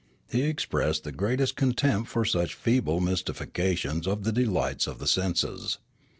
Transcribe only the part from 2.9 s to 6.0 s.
mystifications of the delights of the senses.